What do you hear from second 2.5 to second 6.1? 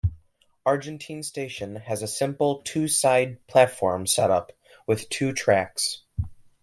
two side-platform setup with two tracks.